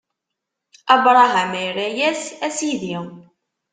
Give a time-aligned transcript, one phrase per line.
[0.93, 2.95] Abṛaham irra-yas: A Sidi!